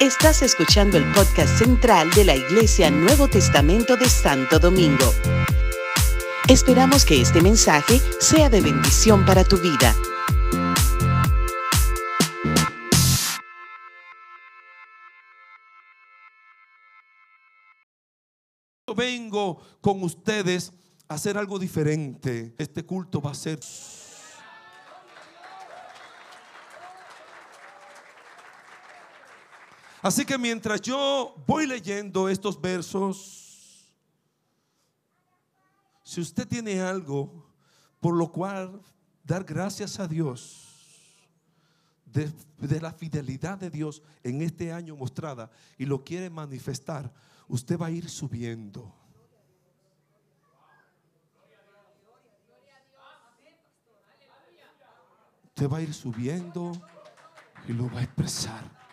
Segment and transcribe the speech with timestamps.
[0.00, 5.12] Estás escuchando el podcast central de la Iglesia Nuevo Testamento de Santo Domingo.
[6.48, 9.94] Esperamos que este mensaje sea de bendición para tu vida.
[18.94, 20.72] Vengo con ustedes
[21.08, 22.54] a hacer algo diferente.
[22.58, 23.58] Este culto va a ser...
[30.04, 33.90] Así que mientras yo voy leyendo estos versos,
[36.02, 37.50] si usted tiene algo
[38.00, 38.82] por lo cual
[39.22, 40.68] dar gracias a Dios
[42.04, 42.30] de,
[42.82, 47.10] la fidelidad de Dios en este año mostrada y lo quiere manifestar,
[47.48, 48.94] usted va a ir subiendo.
[55.46, 56.72] Usted va a ir subiendo
[57.66, 58.83] y lo va a expresar.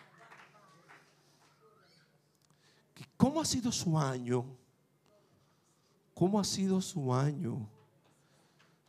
[3.22, 4.44] ¿Cómo ha sido su año?
[6.12, 7.68] ¿Cómo ha sido su año?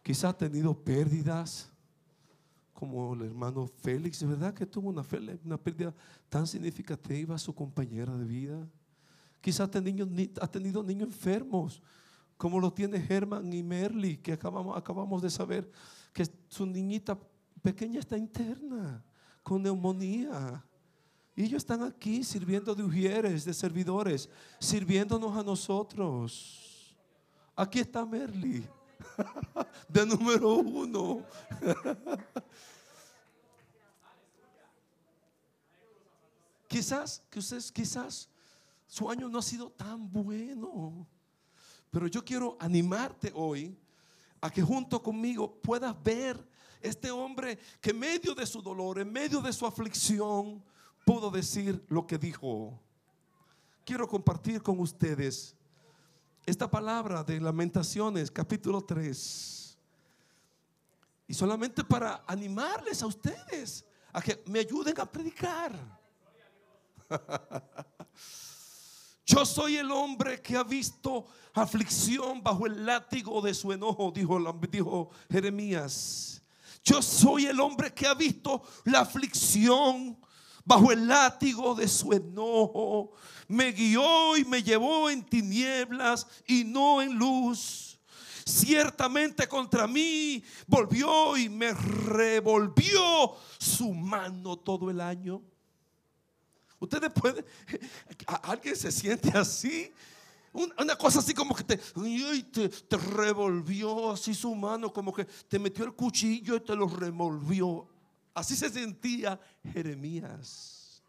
[0.02, 1.72] Quizá ha tenido pérdidas,
[2.74, 5.04] como el hermano Félix, ¿verdad que tuvo una,
[5.60, 5.94] pérdida
[6.30, 8.68] tan significativa su compañera de vida?
[9.40, 10.08] Quizá ha tenido,
[10.42, 11.80] ha tenido niños enfermos,
[12.36, 15.70] como lo tiene Germán y Merly, que acabamos, acabamos de saber
[16.12, 17.16] que su niñita
[17.62, 19.06] pequeña está interna,
[19.44, 20.66] con neumonía.
[21.36, 26.96] Y ellos están aquí sirviendo de ujieres, de servidores, sirviéndonos a nosotros.
[27.56, 28.68] Aquí está Merly,
[29.90, 31.24] de número uno.
[36.68, 38.30] quizás, ustedes, quizás
[38.88, 41.08] su año no ha sido tan bueno.
[41.90, 43.76] Pero yo quiero animarte hoy
[44.40, 46.44] a que junto conmigo puedas ver
[46.82, 50.64] este hombre que en medio de su dolor, en medio de su aflicción,
[51.06, 52.80] pudo decir lo que dijo.
[53.86, 55.56] Quiero compartir con ustedes
[56.46, 59.78] esta palabra de Lamentaciones, capítulo 3.
[61.28, 65.74] Y solamente para animarles a ustedes a que me ayuden a predicar.
[69.26, 74.40] Yo soy el hombre que ha visto aflicción bajo el látigo de su enojo, dijo,
[74.70, 76.42] dijo Jeremías.
[76.84, 80.18] Yo soy el hombre que ha visto la aflicción
[80.66, 83.12] bajo el látigo de su enojo.
[83.48, 88.00] Me guió y me llevó en tinieblas y no en luz.
[88.46, 95.42] Ciertamente contra mí volvió y me revolvió su mano todo el año.
[96.80, 97.46] Ustedes pueden,
[98.44, 99.94] alguien se siente así.
[100.52, 105.86] Una cosa así como que te, te, revolvió así su mano, como que te metió
[105.86, 107.88] el cuchillo y te lo revolvió.
[108.34, 109.40] Así se sentía
[109.72, 111.04] Jeremías.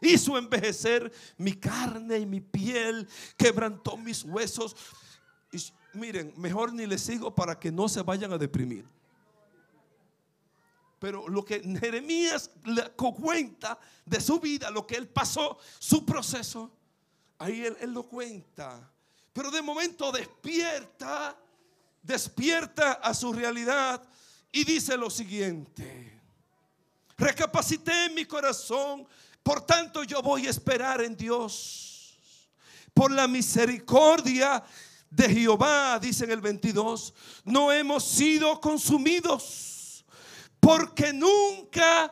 [0.00, 4.74] Hizo envejecer mi carne y mi piel, quebrantó mis huesos.
[5.52, 5.58] Y
[5.92, 8.86] miren, mejor ni les sigo para que no se vayan a deprimir.
[10.98, 16.70] Pero lo que Jeremías le cuenta de su vida, lo que él pasó, su proceso,
[17.38, 18.90] ahí él, él lo cuenta.
[19.32, 21.36] Pero de momento despierta,
[22.02, 24.02] despierta a su realidad
[24.52, 26.19] y dice lo siguiente.
[27.20, 29.06] Recapacité en mi corazón.
[29.42, 32.18] Por tanto, yo voy a esperar en Dios.
[32.94, 34.64] Por la misericordia
[35.10, 37.12] de Jehová, dice en el 22,
[37.44, 40.02] no hemos sido consumidos.
[40.58, 42.10] Porque nunca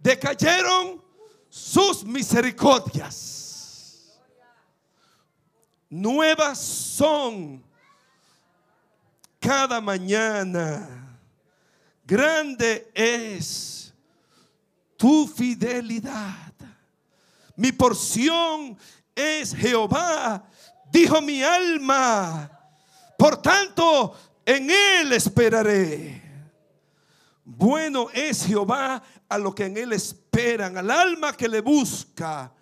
[0.00, 1.00] decayeron
[1.48, 4.18] sus misericordias.
[5.88, 7.62] Nuevas son
[9.38, 11.16] cada mañana.
[12.04, 13.79] Grande es
[15.00, 16.52] tu fidelidad.
[17.56, 18.76] Mi porción
[19.14, 20.44] es Jehová,
[20.92, 22.50] dijo mi alma.
[23.16, 26.22] Por tanto, en él esperaré.
[27.42, 32.52] Bueno es Jehová a lo que en él esperan, al alma que le busca.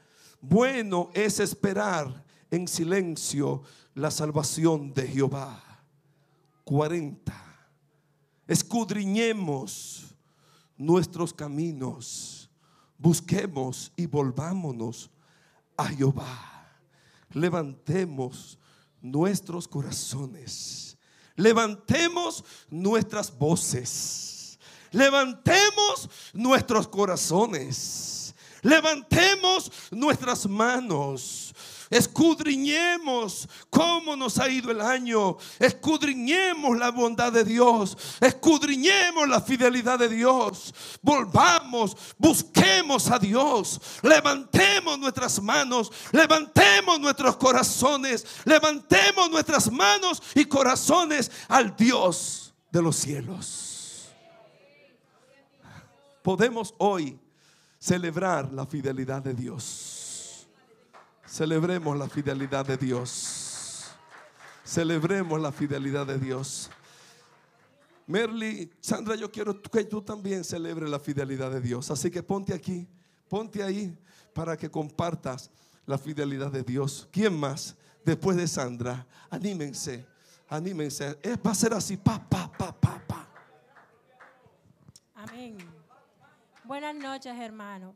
[0.40, 3.64] Bueno es esperar en silencio
[3.94, 5.60] la salvación de Jehová.
[6.62, 7.32] 40.
[8.46, 10.14] Escudriñemos
[10.78, 12.48] nuestros caminos.
[12.96, 15.10] Busquemos y volvámonos
[15.76, 16.80] a Jehová.
[17.32, 18.58] Levantemos
[19.00, 20.96] nuestros corazones.
[21.36, 24.58] Levantemos nuestras voces.
[24.90, 28.34] Levantemos nuestros corazones.
[28.62, 31.47] Levantemos nuestras manos.
[31.90, 35.36] Escudriñemos cómo nos ha ido el año.
[35.58, 37.96] Escudriñemos la bondad de Dios.
[38.20, 40.74] Escudriñemos la fidelidad de Dios.
[41.02, 43.80] Volvamos, busquemos a Dios.
[44.02, 45.90] Levantemos nuestras manos.
[46.12, 48.26] Levantemos nuestros corazones.
[48.44, 54.08] Levantemos nuestras manos y corazones al Dios de los cielos.
[56.22, 57.18] Podemos hoy
[57.78, 59.87] celebrar la fidelidad de Dios.
[61.28, 63.90] Celebremos la fidelidad de Dios.
[64.64, 66.70] Celebremos la fidelidad de Dios.
[68.06, 71.90] Merly, Sandra, yo quiero que tú también celebres la fidelidad de Dios.
[71.90, 72.88] Así que ponte aquí,
[73.28, 73.96] ponte ahí
[74.32, 75.50] para que compartas
[75.84, 77.06] la fidelidad de Dios.
[77.12, 77.76] ¿Quién más?
[78.04, 80.06] Después de Sandra, anímense,
[80.48, 81.18] anímense.
[81.46, 83.28] va a ser así, pa, pa, pa, pa, pa.
[85.14, 85.58] Amén.
[86.64, 87.94] Buenas noches, hermano.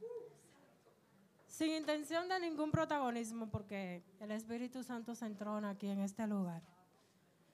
[1.62, 6.60] Sin intención de ningún protagonismo, porque el Espíritu Santo se entrona aquí en este lugar.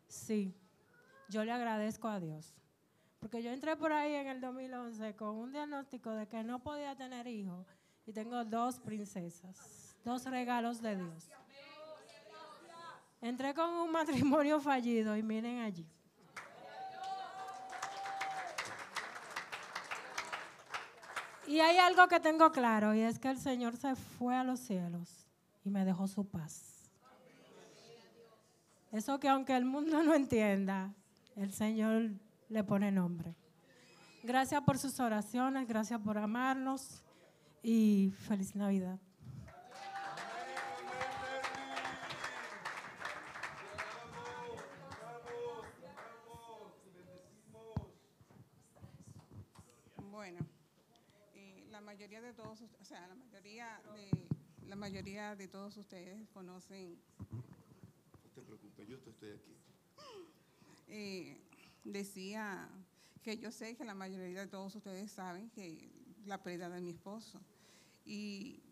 [0.06, 0.54] Sí,
[1.28, 2.54] yo le agradezco a Dios.
[3.20, 6.96] Porque yo entré por ahí en el 2011 con un diagnóstico de que no podía
[6.96, 7.66] tener hijos
[8.06, 11.28] y tengo dos princesas, dos regalos de Dios.
[13.20, 15.86] Entré con un matrimonio fallido y miren allí.
[21.48, 24.60] Y hay algo que tengo claro y es que el Señor se fue a los
[24.60, 25.26] cielos
[25.64, 26.90] y me dejó su paz.
[28.92, 30.92] Eso que aunque el mundo no entienda,
[31.36, 32.10] el Señor
[32.50, 33.34] le pone nombre.
[34.22, 37.02] Gracias por sus oraciones, gracias por amarnos
[37.62, 38.98] y feliz Navidad.
[52.88, 56.98] Sea, la mayoría de, la mayoría de todos ustedes conocen.
[57.30, 59.56] No te preocupes, yo estoy aquí.
[60.90, 61.36] Eh,
[61.84, 62.66] decía
[63.22, 65.86] que yo sé que la mayoría de todos ustedes saben que
[66.24, 67.42] la pérdida de mi esposo.
[68.06, 68.62] Y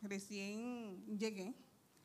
[0.00, 1.56] recién llegué,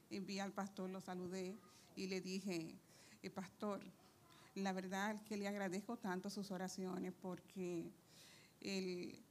[0.10, 1.56] vi al pastor, lo saludé
[1.96, 2.76] y le dije,
[3.22, 3.82] eh, pastor,
[4.56, 7.92] la verdad que le agradezco tanto sus oraciones porque
[8.62, 9.22] el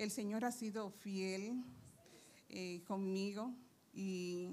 [0.00, 1.62] el Señor ha sido fiel
[2.50, 3.54] eh, conmigo
[3.92, 4.50] y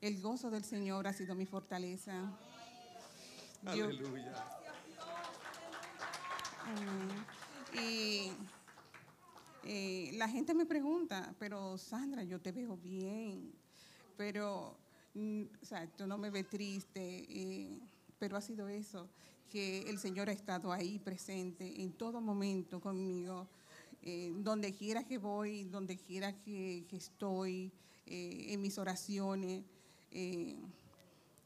[0.00, 2.36] el gozo del Señor ha sido mi fortaleza.
[3.64, 4.34] Aleluya.
[7.74, 8.30] y
[9.64, 13.52] eh, la gente me pregunta, pero Sandra, yo te veo bien,
[14.16, 14.76] pero
[15.14, 17.80] mm, o sea, tú no me ves triste, eh,
[18.18, 19.08] pero ha sido eso,
[19.50, 23.48] que el Señor ha estado ahí presente en todo momento conmigo.
[24.08, 27.72] Eh, donde quiera que voy, donde quiera que, estoy,
[28.06, 29.64] eh, en mis oraciones,
[30.12, 30.54] eh,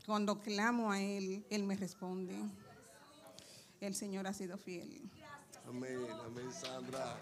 [0.05, 2.35] cuando clamo a Él, Él me responde.
[3.81, 5.01] El Señor ha sido fiel.
[5.67, 7.19] Amén, amén, Sandra.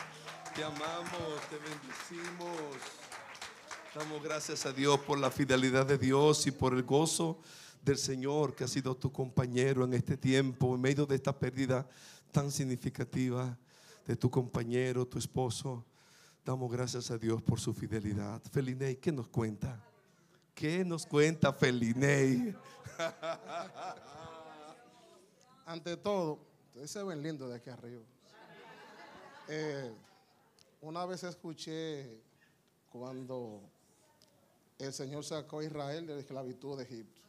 [0.56, 2.76] Te amamos, te bendecimos.
[3.94, 7.38] Damos gracias a Dios por la fidelidad de Dios y por el gozo
[7.84, 11.88] del Señor que ha sido tu compañero en este tiempo, en medio de esta pérdida
[12.32, 13.56] tan significativa
[14.08, 15.84] de tu compañero, tu esposo.
[16.42, 18.40] Damos gracias a Dios por su fidelidad.
[18.50, 19.84] Felinei, ¿qué nos cuenta?
[20.54, 22.56] ¿Qué nos cuenta Felinei?
[25.66, 26.38] Ante todo,
[26.68, 28.02] ustedes se ven lindos de aquí arriba.
[29.46, 29.92] Eh,
[30.80, 32.22] una vez escuché
[32.88, 33.60] cuando
[34.78, 37.20] el Señor sacó a Israel de la esclavitud de Egipto.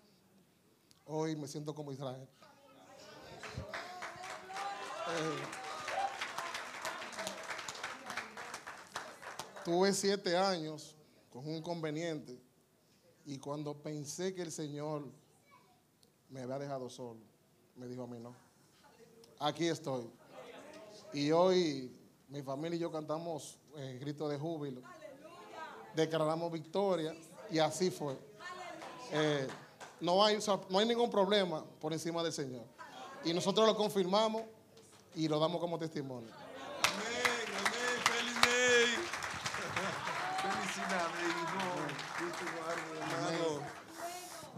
[1.08, 2.26] Hoy me siento como Israel.
[5.10, 5.59] Eh,
[9.70, 10.96] Tuve siete años
[11.30, 12.42] con un conveniente
[13.24, 15.06] y cuando pensé que el Señor
[16.28, 17.20] me había dejado solo,
[17.76, 18.34] me dijo a mí no.
[19.38, 20.10] Aquí estoy.
[21.14, 21.96] Y hoy
[22.30, 24.82] mi familia y yo cantamos el eh, grito de júbilo.
[25.96, 27.16] Declaramos victoria
[27.52, 28.18] y así fue.
[29.12, 29.48] Eh,
[30.02, 32.66] no, hay, no hay ningún problema por encima del Señor.
[33.24, 34.42] Y nosotros lo confirmamos
[35.14, 36.49] y lo damos como testimonio.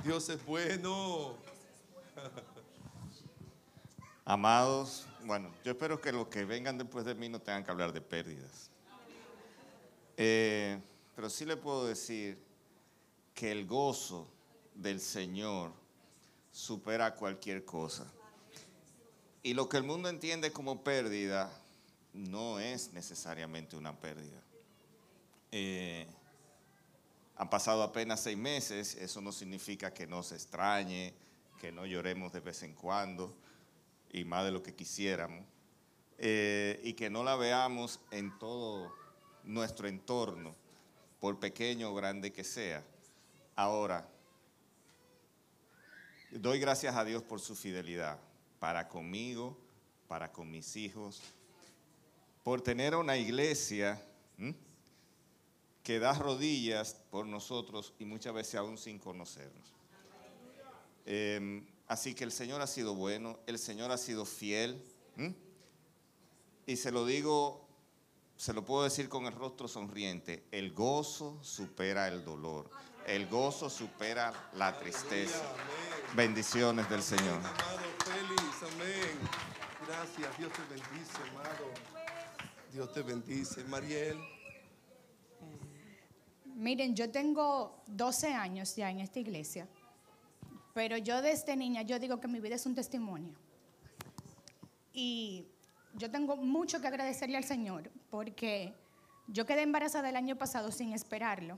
[0.04, 1.36] Dios es bueno.
[4.26, 7.94] Amados, bueno, yo espero que los que vengan después de mí no tengan que hablar
[7.94, 8.72] de pérdidas.
[10.18, 10.80] Eh,
[11.16, 12.40] pero sí le puedo decir
[13.34, 14.28] que el gozo
[14.74, 15.72] del Señor
[16.52, 18.12] supera cualquier cosa.
[19.44, 21.52] Y lo que el mundo entiende como pérdida
[22.14, 24.42] no es necesariamente una pérdida.
[25.52, 26.08] Eh,
[27.42, 31.12] Han pasado apenas seis meses, eso no significa que no se extrañe,
[31.60, 33.36] que no lloremos de vez en cuando,
[34.12, 35.44] y más de lo que quisiéramos,
[36.20, 38.94] eh, y que no la veamos en todo
[39.44, 40.54] nuestro entorno,
[41.20, 42.84] por pequeño o grande que sea.
[43.56, 44.08] Ahora,
[46.30, 48.20] doy gracias a Dios por su fidelidad
[48.60, 49.58] para conmigo,
[50.08, 51.24] para con mis hijos,
[52.44, 54.00] por tener una iglesia
[55.84, 59.74] que da rodillas por nosotros y muchas veces aún sin conocernos.
[61.06, 64.84] Em, así que el Señor ha sido bueno, el Señor ha sido fiel.
[66.66, 67.68] Y se lo digo,
[68.38, 72.70] se lo puedo decir con el rostro sonriente, el gozo supera el dolor,
[73.08, 75.42] el gozo supera la tristeza.
[76.16, 77.38] Bendiciones del Señor.
[77.38, 77.92] Amado
[78.64, 79.18] amén.
[79.88, 81.74] Gracias, Dios te bendice, amado.
[82.72, 83.64] Dios te bendice.
[83.66, 84.41] Mariel.
[86.62, 89.68] Miren, yo tengo 12 años ya en esta iglesia,
[90.76, 93.34] pero yo desde niña, yo digo que mi vida es un testimonio.
[94.94, 95.48] Y
[95.96, 98.76] yo tengo mucho que agradecerle al Señor, porque
[99.28, 101.58] yo quedé embarazada el año pasado sin esperarlo.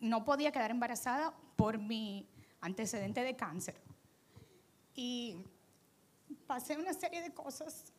[0.00, 2.26] No podía quedar embarazada por mi
[2.62, 3.78] antecedente de cáncer.
[4.94, 5.36] Y
[6.46, 7.92] pasé una serie de cosas,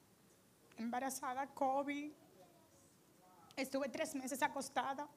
[0.75, 2.12] embarazada, COVID,
[3.56, 5.08] estuve tres meses acostada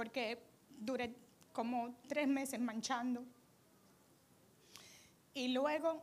[0.00, 0.42] porque
[0.78, 1.14] duré
[1.52, 3.22] como tres meses manchando.
[5.34, 6.02] Y luego,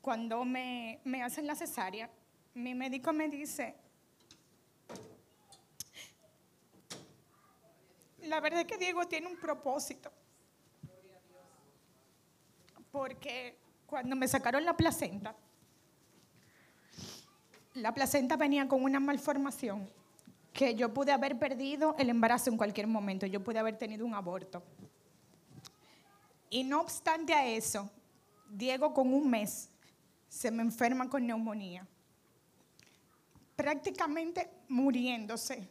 [0.00, 2.08] cuando me, me hacen la cesárea,
[2.54, 3.74] mi médico me dice,
[8.20, 10.12] la verdad es que Diego tiene un propósito.
[12.92, 15.34] Porque cuando me sacaron la placenta,
[17.74, 19.90] la placenta venía con una malformación
[20.52, 24.14] que yo pude haber perdido el embarazo en cualquier momento, yo pude haber tenido un
[24.14, 24.62] aborto.
[26.50, 27.90] Y no obstante a eso,
[28.50, 29.70] Diego con un mes
[30.28, 31.86] se me enferma con neumonía,
[33.56, 35.68] prácticamente muriéndose.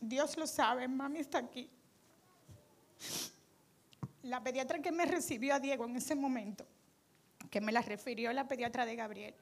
[0.00, 1.68] Dios lo sabe, mami está aquí.
[4.22, 6.64] La pediatra que me recibió a Diego en ese momento,
[7.50, 9.34] que me la refirió la pediatra de Gabriel,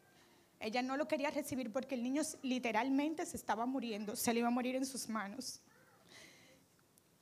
[0.61, 4.49] ella no lo quería recibir porque el niño literalmente se estaba muriendo, se le iba
[4.49, 5.63] a morir en sus manos.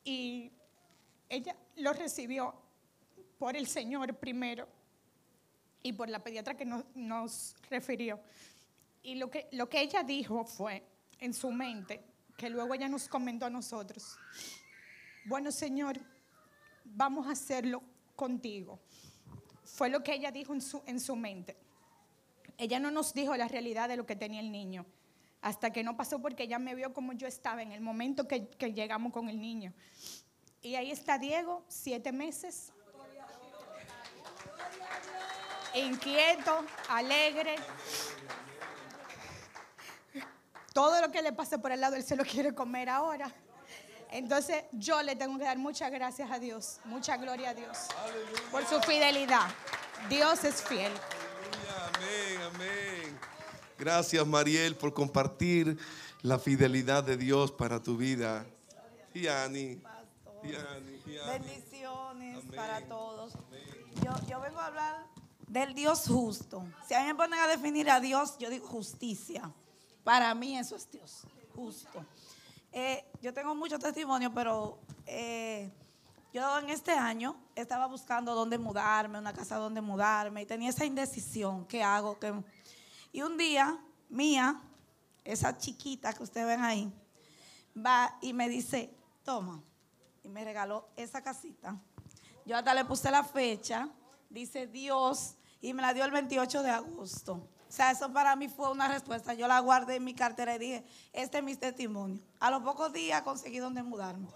[0.03, 0.51] Y
[1.29, 2.53] ella lo recibió
[3.39, 4.69] por el Señor primero
[5.85, 8.21] y por la pediatra que nos, refirió.
[9.05, 10.85] Y lo que, lo que ella dijo fue
[11.21, 12.05] en su mente,
[12.37, 14.17] que luego ella nos comentó a nosotros,
[15.27, 16.01] bueno Señor,
[16.85, 17.85] vamos a hacerlo
[18.17, 18.81] contigo.
[19.65, 21.57] Fue lo que ella dijo en su, en su mente.
[22.59, 24.85] Ella no nos dijo la realidad de lo que tenía el niño,
[25.41, 28.51] hasta que no pasó porque ella me vio como yo estaba en el momento que,
[28.75, 29.73] llegamos con el niño.
[30.61, 32.73] Y ahí está Diego, siete meses,
[35.73, 37.55] inquieto, alegre.
[40.75, 43.33] Todo lo que le pasa por el lado, él se lo quiere comer ahora.
[44.11, 47.87] Entonces yo le tengo que dar muchas gracias a Dios, mucha gloria a Dios
[48.51, 49.49] por su fidelidad.
[50.09, 50.93] Dios es fiel.
[53.79, 55.79] Gracias, Mariel, por compartir
[56.23, 58.45] la fidelidad de Dios para tu vida.
[59.15, 59.81] Y Ani.
[61.27, 63.35] Bendiciones para todos.
[64.05, 65.07] Yo, yo vengo a hablar
[65.47, 66.65] del Dios justo.
[66.89, 69.49] Si a mí me ponen a definir a Dios, yo digo justicia.
[70.03, 71.23] Para mí eso es Dios,
[71.55, 72.05] justo.
[72.73, 75.71] Eh, yo tengo mucho testimonio, pero eh,
[76.33, 80.85] yo en este año estaba buscando dónde mudarme, una casa donde mudarme, y tenía esa
[80.85, 82.19] indecisión, ¿qué hago?
[82.19, 82.35] ¿Qué?
[83.13, 84.61] Y un día, Mía,
[85.25, 86.93] esa chiquita que ustedes ven ahí,
[87.77, 88.91] va y me dice,
[89.23, 89.63] toma,
[90.23, 91.77] y me regaló esa casita.
[92.47, 93.89] Yo hasta le puse la fecha,
[94.31, 97.33] dice Dios, y me la dio el 28 de agosto.
[97.69, 99.35] O sea, eso para mí fue una respuesta.
[99.35, 102.23] Yo la guardé en mi cartera y dije, este es mi testimonio.
[102.41, 104.29] A los pocos días conseguí donde mudarme.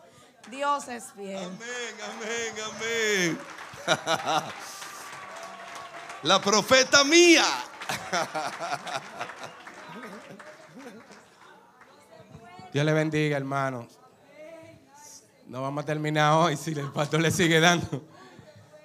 [0.51, 1.39] Dios es fiel.
[1.39, 3.39] Amén, amén,
[3.87, 4.43] amén.
[6.25, 7.45] La profeta mía.
[12.73, 13.87] Dios le bendiga, hermano.
[15.47, 18.05] No vamos a terminar hoy si el pastor le sigue dando.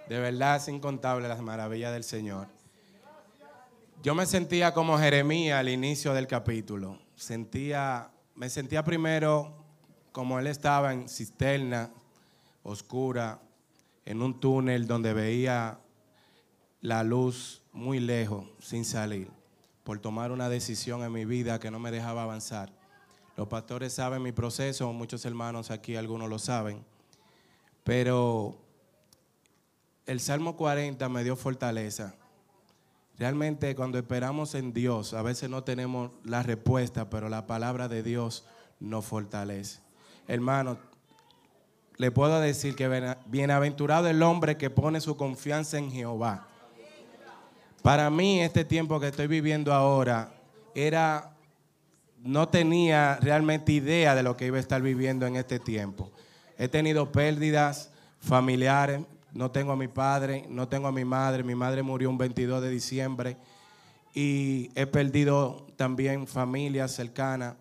[0.10, 2.48] De verdad es incontable las maravillas del Señor.
[4.04, 7.00] Yo me sentía como Jeremías al inicio del capítulo.
[7.16, 9.66] Sentía, me sentía primero
[10.12, 11.92] como él estaba en cisterna
[12.64, 13.40] oscura,
[14.06, 15.80] en un túnel donde veía
[16.82, 19.30] la luz muy lejos, sin salir,
[19.84, 22.72] por tomar una decisión en mi vida que no me dejaba avanzar.
[23.38, 26.84] Los pastores saben mi proceso, muchos hermanos aquí, algunos lo saben.
[27.84, 28.58] Pero
[30.08, 32.16] el Salmo 40 me dio fortaleza.
[33.20, 38.02] Realmente cuando esperamos en Dios, a veces no tenemos la respuesta, pero la palabra de
[38.02, 38.44] Dios
[38.80, 39.82] nos fortalece.
[40.28, 40.80] Hermano,
[41.98, 46.48] le puedo decir que bienaventurado el hombre que pone su confianza en Jehová.
[47.88, 50.34] Para mí este tiempo que estoy viviendo ahora
[50.76, 51.38] era
[52.22, 56.12] no tenía realmente idea de lo que iba a estar viviendo en este tiempo.
[56.58, 57.90] He tenido pérdidas
[58.20, 59.00] familiares,
[59.32, 62.62] no tengo a mi padre, no tengo a mi madre, mi madre murió un 22
[62.62, 63.38] de diciembre
[64.14, 67.56] y he perdido también familias cercanas,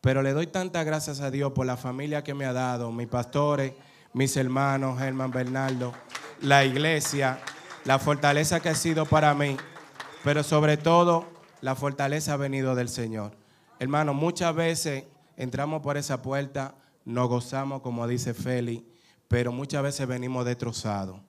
[0.00, 3.08] pero le doy tantas gracias a Dios por la familia que me ha dado, mis
[3.08, 3.74] pastores,
[4.14, 5.92] mis hermanos, Germán Bernardo,
[6.40, 7.40] la iglesia,
[7.84, 9.56] la fortaleza que ha sido para mí,
[10.22, 11.26] pero sobre todo
[11.60, 13.32] la fortaleza ha venido del Señor.
[13.78, 15.04] Hermano, muchas veces
[15.36, 18.86] entramos por esa puerta, nos gozamos, como dice Feli,
[19.28, 21.20] pero muchas veces venimos destrozados.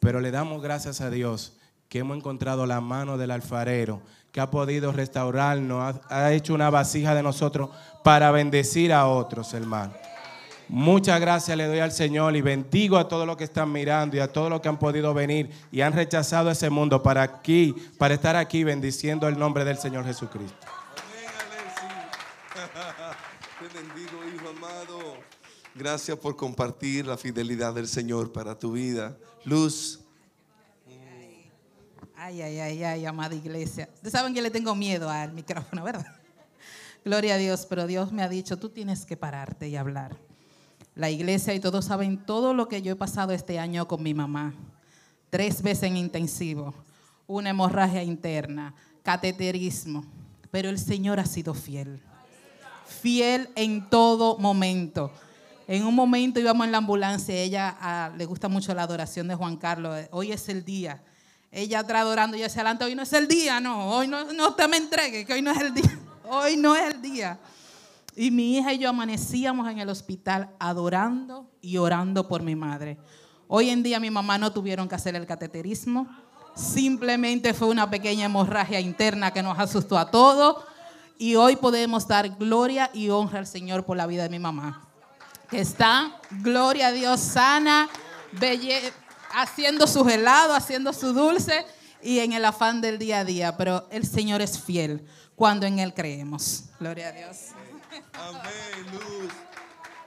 [0.00, 1.56] Pero le damos gracias a Dios
[1.88, 7.14] que hemos encontrado la mano del alfarero, que ha podido restaurarnos, ha, hecho una vasija
[7.14, 7.70] de nosotros
[8.02, 9.92] para bendecir a otros, hermano.
[10.68, 14.20] Muchas gracias le doy al Señor y bendigo a todos los que están mirando y
[14.20, 18.14] a todos los que han podido venir y han rechazado ese mundo para aquí, para
[18.14, 20.56] estar aquí bendiciendo el nombre del Señor Jesucristo.
[25.74, 29.16] Gracias por compartir la fidelidad del Señor para tu vida.
[29.44, 30.00] Luz.
[32.16, 33.88] Ay, ay, ay, ay, amada iglesia.
[33.92, 36.06] Ustedes saben que le tengo miedo al micrófono, ¿verdad?
[37.04, 40.16] Gloria a Dios, pero Dios me ha dicho, tú tienes que pararte y hablar.
[40.94, 44.14] La iglesia y todos saben todo lo que yo he pasado este año con mi
[44.14, 44.54] mamá.
[45.28, 46.72] Tres veces en intensivo,
[47.26, 48.72] una hemorragia interna,
[49.02, 50.04] cateterismo,
[50.52, 52.00] pero el Señor ha sido fiel.
[52.86, 55.10] Fiel en todo momento.
[55.66, 59.34] En un momento íbamos en la ambulancia, ella ah, le gusta mucho la adoración de
[59.34, 61.02] Juan Carlos, hoy es el día.
[61.50, 64.54] Ella atrás adorando y hacia adelante, hoy no es el día, no, hoy no, no
[64.54, 65.98] te me entregue, que hoy no es el día,
[66.30, 67.38] hoy no es el día.
[68.16, 72.98] Y mi hija y yo amanecíamos en el hospital adorando y orando por mi madre.
[73.48, 76.08] Hoy en día mi mamá no tuvieron que hacer el cateterismo,
[76.54, 80.64] simplemente fue una pequeña hemorragia interna que nos asustó a todos
[81.18, 84.84] y hoy podemos dar gloria y honra al Señor por la vida de mi mamá
[85.48, 87.88] que está, gloria a Dios, sana,
[89.32, 91.64] haciendo su helado, haciendo su dulce
[92.02, 93.56] y en el afán del día a día.
[93.56, 96.64] Pero el Señor es fiel cuando en Él creemos.
[96.80, 97.36] Gloria a Dios.
[98.12, 99.32] Amén, Luz.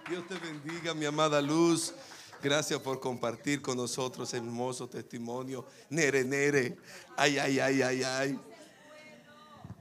[0.10, 1.94] Dios te bendiga, mi amada Luz.
[2.42, 5.66] Gracias por compartir con nosotros el hermoso testimonio.
[5.90, 6.78] Nere, nere.
[7.16, 8.40] Ay, ay, ay, ay, ay.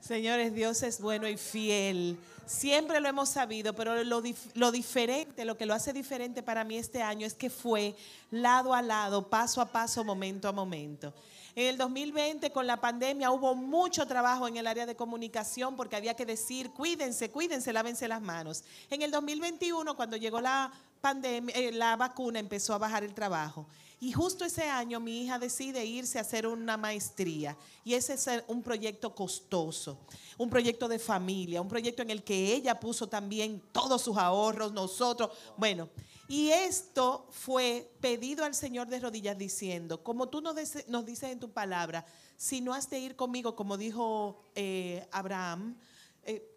[0.00, 2.16] Señores, Dios es bueno y fiel.
[2.46, 4.22] Siempre lo hemos sabido, pero lo,
[4.54, 7.96] lo, diferente, lo que lo hace diferente para mí este año es que fue
[8.30, 11.12] lado a lado, paso a paso, momento a momento.
[11.58, 15.96] En el 2020 con la pandemia hubo mucho trabajo en el área de comunicación porque
[15.96, 18.62] había que decir, cuídense, cuídense, lávense las manos.
[18.90, 23.66] En el 2021 cuando llegó la pandemia, eh, la vacuna empezó a bajar el trabajo.
[24.00, 28.28] Y justo ese año mi hija decide irse a hacer una maestría y ese es
[28.48, 29.96] un proyecto costoso,
[30.36, 34.72] un proyecto de familia, un proyecto en el que ella puso también todos sus ahorros,
[34.72, 35.88] nosotros, bueno,
[36.28, 40.84] y esto fue pedido al Señor de rodillas diciendo, como tú nos, dices
[41.30, 42.04] en tu palabra,
[42.36, 45.76] si no has de ir conmigo, como dijo eh, Abraham,
[46.24, 46.52] eh,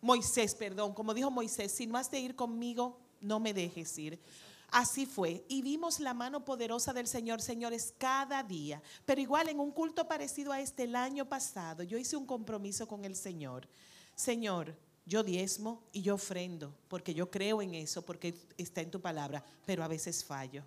[0.00, 4.20] Moisés, perdón, como dijo Moisés, si no has de ir conmigo, no me dejes ir.
[4.70, 5.44] Así fue.
[5.48, 8.82] Y vimos la mano poderosa del Señor, señores, cada día.
[9.06, 12.86] Pero igual en un culto parecido a este el año pasado, yo hice un compromiso
[12.86, 13.68] con el Señor.
[14.14, 14.76] Señor,
[15.08, 19.42] yo diezmo y yo ofrendo, porque yo creo en eso, porque está en tu palabra,
[19.64, 20.62] pero a veces fallo.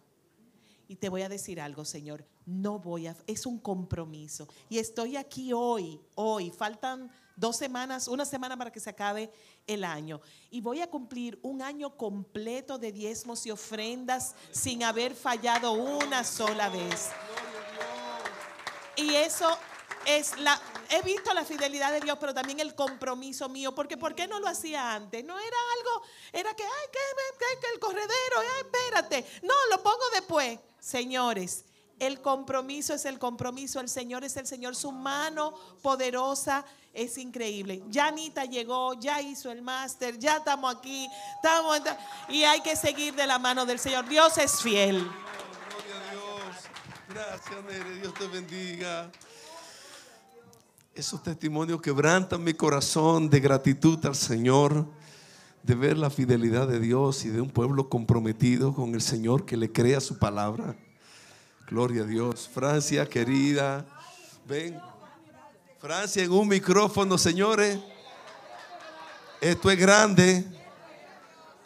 [0.88, 4.48] Y te voy a decir algo, Señor, no voy a, es un compromiso.
[4.68, 9.32] Y estoy aquí hoy, hoy, faltan dos semanas, una semana para que se acabe
[9.68, 10.20] el año.
[10.50, 16.24] Y voy a cumplir un año completo de diezmos y ofrendas sin haber fallado una
[16.24, 17.12] sola vez.
[18.98, 19.48] Y eso
[20.06, 20.60] es la,
[20.90, 24.40] he visto la fidelidad de Dios, pero también el compromiso mío, porque ¿por qué no
[24.40, 25.24] lo hacía antes?
[25.24, 30.04] No era algo, era que, ay, que, que el corredero, ay, espérate, no, lo pongo
[30.14, 30.60] después.
[30.80, 31.66] Señores,
[32.00, 37.84] el compromiso es el compromiso, el Señor es el Señor, su mano poderosa es increíble.
[37.90, 41.80] Ya Anita llegó, ya hizo el máster, ya estamos aquí, estamos
[42.30, 44.08] y hay que seguir de la mano del Señor.
[44.08, 44.98] Dios es fiel.
[44.98, 46.58] Dios.
[47.10, 49.12] Gracias, Nere, Dios te bendiga.
[50.94, 54.86] Esos testimonios quebrantan mi corazón de gratitud al Señor.
[55.64, 59.56] de ver la fidelidad de Dios y de un pueblo comprometido con el Señor que
[59.56, 60.76] le crea su palabra.
[61.70, 62.50] Gloria a Dios.
[62.52, 63.86] Francia, querida,
[64.48, 64.82] ven.
[65.80, 67.80] Francia en un micrófono, señores.
[69.40, 70.46] Esto es grande.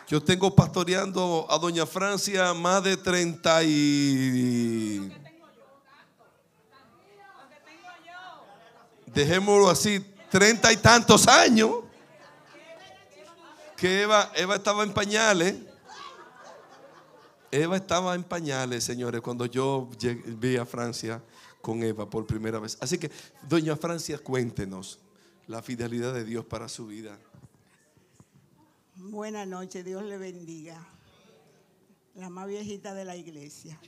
[0.10, 5.25] Yo tengo pastoreando a Doña Francia más de 30 y...
[9.16, 11.86] Dejémoslo así, treinta y tantos años
[13.78, 15.56] que Eva, estaba en pañales.
[17.50, 19.90] Eva estaba en pañales, señores, cuando yo
[20.26, 21.24] vi a Francia
[21.62, 22.78] con Eva por primera vez.
[22.82, 23.10] Así que,
[23.48, 25.00] doña Francia, cuéntenos
[25.48, 27.18] la fidelidad de Dios para su vida.
[28.96, 30.86] Buenas noches, Dios le bendiga.
[32.16, 33.80] La más viejita de la iglesia.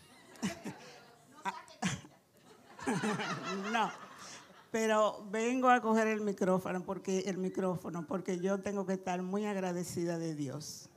[3.74, 4.07] no,
[4.80, 9.44] pero vengo a coger el micrófono porque el micrófono porque yo tengo que estar muy
[9.48, 10.88] agradecida de Dios.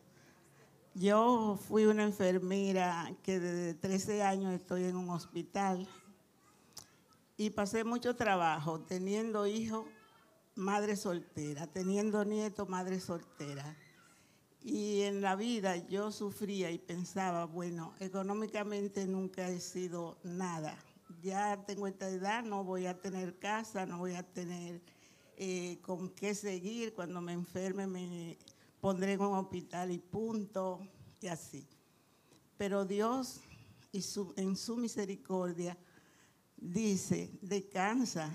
[0.92, 5.88] Yo fui una enfermera que desde 13 años estoy en un hospital
[7.38, 9.86] y pasé mucho trabajo teniendo hijos,
[10.56, 13.78] madre soltera, teniendo nietos, madre soltera.
[14.62, 20.76] Y en la vida yo sufría y pensaba, bueno, económicamente nunca he sido nada.
[21.22, 24.80] Ya tengo esta edad, no voy a tener casa, no voy a tener
[25.36, 26.94] eh, con qué seguir.
[26.94, 28.38] Cuando me enferme me
[28.80, 30.80] pondré en un hospital y punto,
[31.20, 31.66] y así.
[32.56, 33.40] Pero Dios,
[33.92, 35.76] en su misericordia,
[36.56, 38.30] dice, descansa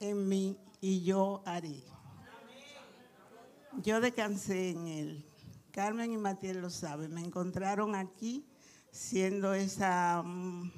[0.00, 1.82] en mí y yo haré.
[3.82, 5.24] Yo descansé en él.
[5.70, 7.14] Carmen y Matías lo saben.
[7.14, 8.44] Me encontraron aquí
[8.90, 10.70] siendo esa mm,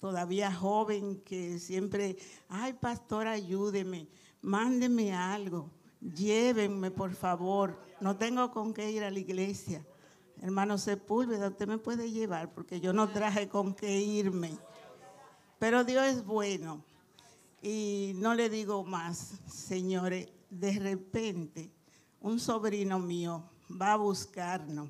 [0.00, 2.16] todavía joven que siempre,
[2.48, 4.08] ay pastor, ayúdeme,
[4.40, 7.78] mándeme algo, llévenme por favor.
[8.00, 9.84] No tengo con qué ir a la iglesia.
[10.40, 14.56] Hermano Sepúlveda, usted me puede llevar porque yo no traje con qué irme.
[15.58, 16.82] Pero Dios es bueno.
[17.62, 21.70] Y no le digo más, señores, de repente
[22.20, 24.88] un sobrino mío va a buscarnos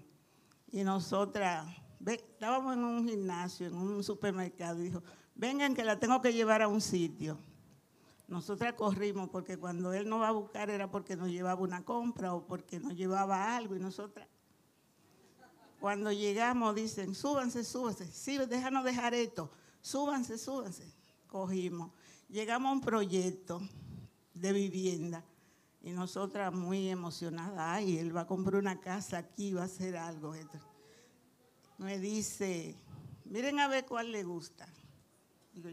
[0.73, 1.67] y nosotras,
[2.07, 5.03] estábamos en un gimnasio, en un supermercado, y dijo,
[5.35, 7.39] vengan que la tengo que llevar a un sitio.
[8.29, 12.33] Nosotras corrimos porque cuando él nos va a buscar era porque nos llevaba una compra
[12.33, 14.29] o porque nos llevaba algo y nosotras,
[15.81, 20.85] cuando llegamos dicen, súbanse, súbanse, sí, déjanos dejar esto, súbanse, súbanse.
[21.27, 21.91] Cogimos.
[22.29, 23.61] Llegamos a un proyecto
[24.35, 25.25] de vivienda
[25.83, 29.97] y nosotras muy emocionadas, ay, él va a comprar una casa aquí, va a hacer
[29.97, 30.35] algo.
[31.81, 32.77] Me dice,
[33.25, 34.69] miren a ver cuál le gusta.
[35.55, 35.71] Digo,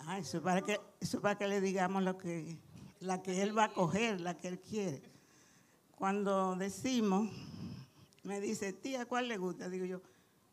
[0.00, 2.58] ah, eso es para que, eso para que le digamos lo que,
[3.00, 5.00] la que él va a coger, la que él quiere.
[5.96, 7.30] Cuando decimos,
[8.22, 9.70] me dice, tía, ¿cuál le gusta?
[9.70, 10.02] Digo yo,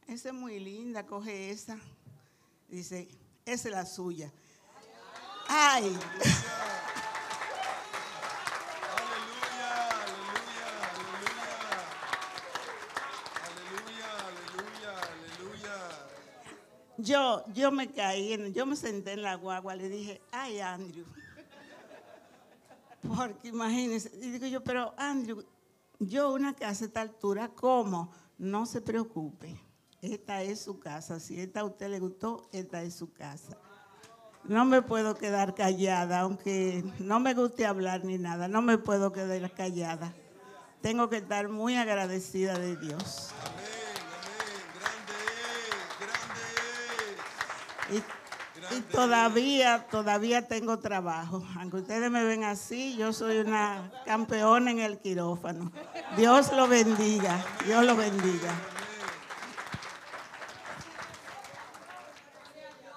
[0.08, 1.78] esa es muy linda, coge esa.
[2.70, 3.10] Dice,
[3.46, 4.32] esa es la suya.
[5.50, 6.00] Ay.
[16.98, 21.06] Yo, yo me caí, yo me senté en la guagua, le dije, ay Andrew,
[23.08, 25.44] porque imagínense, y digo yo, pero Andrew,
[26.00, 28.12] yo una casa a esta altura, ¿cómo?
[28.40, 29.62] No se preocupe,
[30.02, 33.58] esta es su casa, si esta a usted le gustó, esta es su casa.
[34.44, 39.12] No me puedo quedar callada, aunque no me guste hablar ni nada, no me puedo
[39.12, 40.14] quedar callada.
[40.82, 43.34] Tengo que estar muy agradecida de Dios.
[48.76, 51.46] Y, todavía, todavía tengo trabajo.
[51.58, 55.72] Aunque ustedes me ven así, yo soy una campeona en el quirófano.
[56.18, 58.54] Dios lo bendiga, Dios lo bendiga.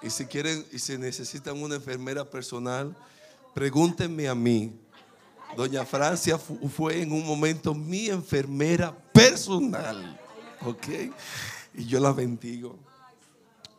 [0.01, 2.95] Y si quieren y si necesitan una enfermera personal,
[3.53, 4.73] pregúntenme a mí.
[5.55, 10.19] Doña Francia fue en un momento mi enfermera personal.
[10.65, 10.87] ¿Ok?
[11.75, 12.77] Y yo la bendigo.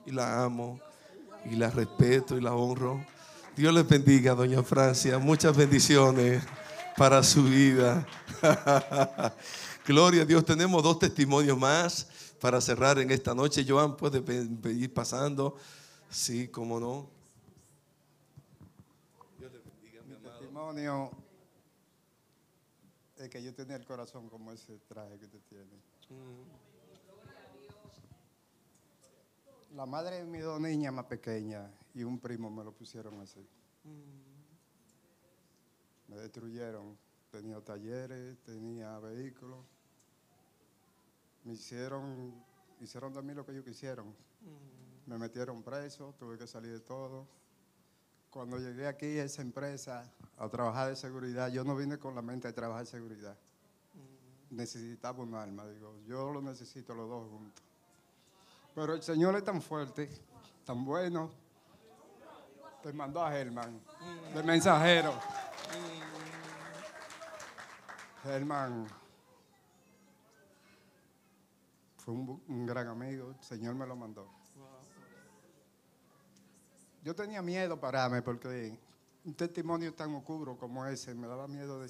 [0.07, 0.81] Y la amo
[1.45, 3.05] y la respeto y la honro.
[3.57, 5.19] Dios les bendiga, doña Francia.
[5.19, 6.43] Muchas bendiciones
[6.97, 8.07] para su vida.
[9.87, 10.45] Gloria a Dios.
[10.45, 13.65] Tenemos dos testimonios más para cerrar en esta noche.
[13.67, 14.23] Joan puede
[14.73, 15.57] ir pasando.
[16.11, 17.09] Sí, cómo no.
[19.39, 21.11] Dios le bendiga, mi, testimonio
[23.17, 25.65] es que yo tenía el corazón como ese traje que usted tiene.
[26.11, 26.62] Mm.
[29.75, 33.47] La madre de mis dos niñas más pequeñas y un primo me lo pusieron así.
[36.09, 36.99] Me destruyeron.
[37.31, 39.01] Tenía talleres, tenía
[41.45, 42.35] me hicieron,
[42.81, 44.15] hicieron de mí lo que ellos quisieron.
[45.07, 47.27] Me metieron preso, tuve que salir de todo.
[48.31, 52.23] Cuando llegué aquí a esa empresa a trabajar de seguridad, yo no vine con la
[52.23, 53.37] mente de trabajar de seguridad.
[54.51, 57.72] Necesitaba un alma, digo, yo lo necesito los dos juntos.
[58.75, 60.11] Pero el Señor es tan fuerte,
[60.65, 61.31] tan bueno.
[62.83, 63.81] Te mandó a Germán,
[64.35, 65.13] de mensajero.
[68.25, 68.87] Germán
[71.99, 74.29] fue un, gran amigo, el Señor me lo mandó.
[77.03, 78.79] Yo tenía miedo pararme porque
[79.25, 81.89] un testimonio tan oscuro como ese me daba miedo de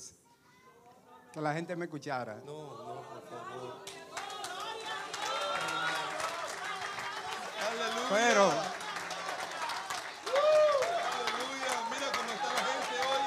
[1.32, 2.36] que la gente me escuchara.
[2.44, 3.84] No, no, por favor.
[7.70, 8.01] Aleluya.
[8.12, 8.44] Pero
[11.24, 11.72] Aleluya.
[11.88, 13.24] Mira cómo está la gente hoy.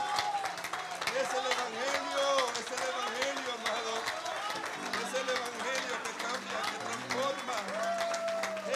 [1.21, 3.93] Es el evangelio, es el evangelio, amado.
[5.01, 7.57] Es el evangelio que cambia, que transforma.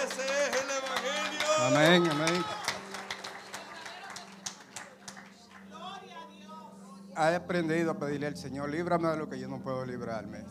[0.01, 1.45] Ese es el evangelio.
[1.67, 2.37] Amén, amén.
[7.17, 10.43] He aprendido a pedirle al Señor, líbrame de lo que yo no puedo librarme.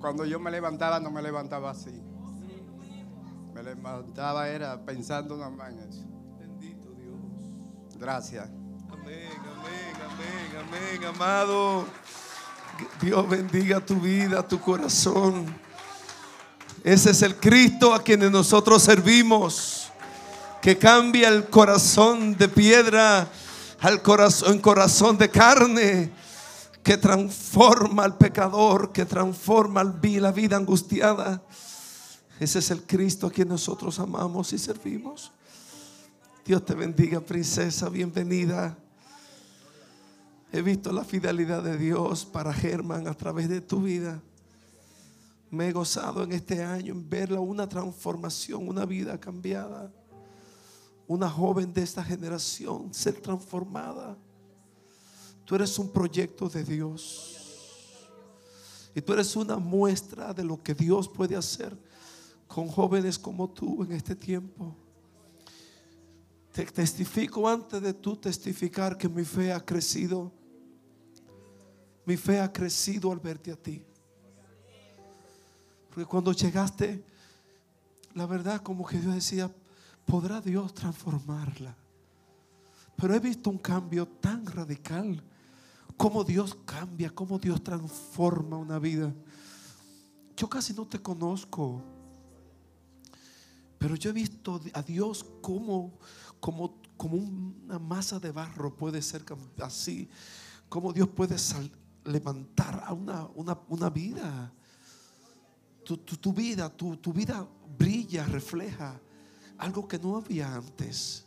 [0.00, 2.15] Cuando yo me levantaba, no me levantaba así.
[3.56, 6.04] Me levantaba era pensando en eso.
[6.38, 7.16] Bendito Dios.
[7.98, 8.46] Gracias.
[8.92, 11.86] Amén, amén, amén, amén, amado.
[13.00, 15.46] Dios bendiga tu vida, tu corazón.
[16.84, 19.90] Ese es el Cristo a quien nosotros servimos,
[20.60, 23.26] que cambia el corazón de piedra
[23.80, 26.12] al corazón, corazón de carne,
[26.82, 31.40] que transforma al pecador, que transforma la vida angustiada.
[32.38, 35.32] Ese es el Cristo a quien nosotros amamos y servimos.
[36.44, 38.76] Dios te bendiga, princesa, bienvenida.
[40.52, 44.22] He visto la fidelidad de Dios para Germán a través de tu vida.
[45.50, 49.90] Me he gozado en este año en verla una transformación, una vida cambiada.
[51.08, 54.14] Una joven de esta generación ser transformada.
[55.46, 58.10] Tú eres un proyecto de Dios.
[58.94, 61.85] Y tú eres una muestra de lo que Dios puede hacer
[62.56, 64.74] con jóvenes como tú en este tiempo.
[66.50, 70.32] Te testifico antes de tú testificar que mi fe ha crecido.
[72.06, 73.84] Mi fe ha crecido al verte a ti.
[75.90, 77.04] Porque cuando llegaste,
[78.14, 79.54] la verdad como que Dios decía,
[80.06, 81.76] ¿podrá Dios transformarla?
[82.96, 85.22] Pero he visto un cambio tan radical.
[85.98, 89.12] Cómo Dios cambia, cómo Dios transforma una vida.
[90.34, 91.95] Yo casi no te conozco.
[93.78, 95.98] Pero yo he visto a Dios como,
[96.40, 99.24] como, como una masa de barro puede ser
[99.62, 100.08] así.
[100.68, 101.36] Como Dios puede
[102.04, 104.52] levantar una, una, una vida.
[105.84, 107.46] Tu, tu- vida, tu, tu vida
[107.78, 109.00] brilla, refleja
[109.58, 111.26] algo que no había antes.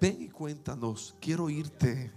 [0.00, 2.12] Ven y cuéntanos, quiero oírte.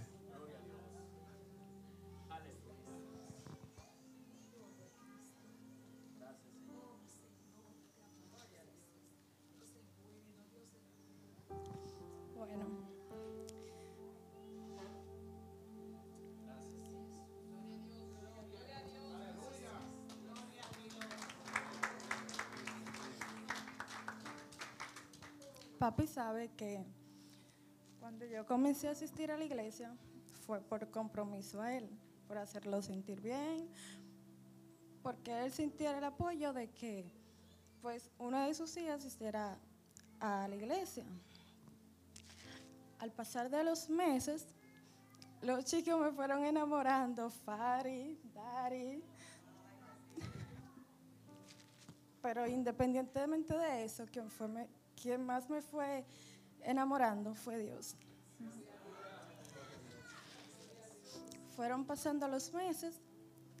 [25.94, 26.84] Papi sabe que
[28.00, 29.94] cuando yo comencé a asistir a la iglesia
[30.44, 31.88] fue por compromiso a él,
[32.26, 33.68] por hacerlo sentir bien,
[35.04, 37.08] porque él sintiera el apoyo de que
[37.80, 39.56] pues una de sus hijas asistiera
[40.18, 41.04] a la iglesia.
[42.98, 44.48] Al pasar de los meses,
[45.42, 49.00] los chicos me fueron enamorando, Fari, Dari.
[52.20, 54.48] Pero independientemente de eso, quien, fue
[55.04, 56.02] quien más me fue
[56.62, 57.94] enamorando fue Dios.
[61.54, 63.02] Fueron pasando los meses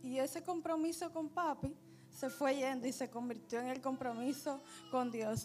[0.02, 1.76] y ese compromiso con papi
[2.08, 5.44] se fue yendo y se convirtió en el compromiso con Dios.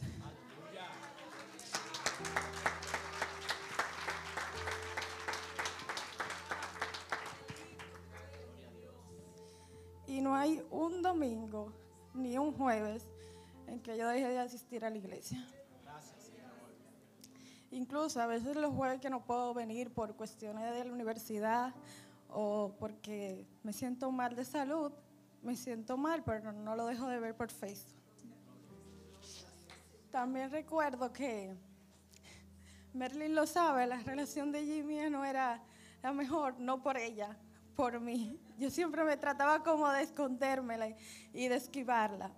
[10.07, 11.73] Y no hay un domingo
[12.13, 13.05] ni un jueves
[13.67, 15.45] en que yo deje de asistir a la iglesia.
[17.79, 21.73] Incluso a veces los jueves que no puedo venir por cuestiones de la universidad
[22.29, 24.91] o porque me siento mal de salud,
[25.41, 27.95] me siento mal, pero no lo dejo de ver por Facebook.
[30.11, 31.55] También recuerdo que
[32.93, 35.63] Merlin lo sabe, la relación de Jimmy no era
[36.03, 37.37] la mejor, no por ella,
[37.77, 38.37] por mí.
[38.57, 40.89] Yo siempre me trataba como de escondérmela
[41.33, 42.29] y- de esquivarla.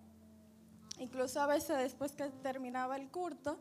[0.99, 3.57] Incluso a veces después que terminaba el culto,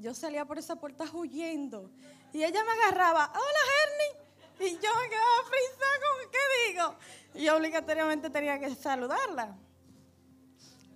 [0.00, 1.90] yo salía por esa puerta huyendo.
[2.32, 4.30] Y ella me agarraba, hola Herni.
[4.60, 6.94] Y yo me quedaba frisada con qué digo.
[7.34, 9.56] Y yo obligatoriamente tenía que saludarla.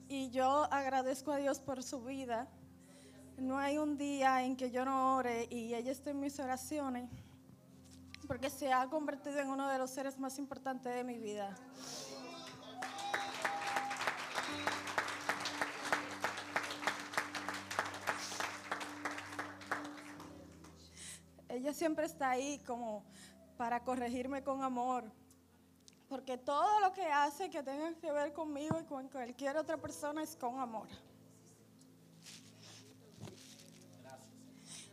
[0.09, 2.49] Y yo agradezco a Dios por su vida.
[3.39, 7.11] No hay un día en que yo no ore y ella esté en mis oraciones,
[8.29, 11.57] porque se ha convertido en uno de los seres más importantes de mi vida.
[21.65, 23.03] Ella siempre está ahí como
[23.57, 25.03] para corregirme con amor,
[26.11, 30.23] porque todo lo que hace que tenga que ver conmigo y con cualquier otra persona
[30.23, 30.89] es con amor.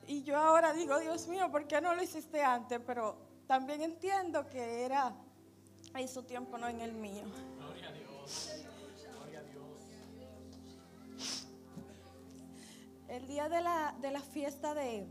[0.08, 2.80] Y yo ahora digo, Dios mío, ¿por qué no lo hiciste antes?
[2.88, 5.14] Pero también entiendo que era
[5.94, 7.26] en su tiempo, no en el mío.
[7.58, 8.50] Gloria a Dios.
[9.12, 9.84] Gloria a Dios.
[13.10, 15.06] El día de la, de la fiesta de,